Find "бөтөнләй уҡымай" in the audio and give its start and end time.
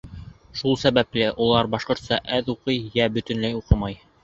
3.21-4.03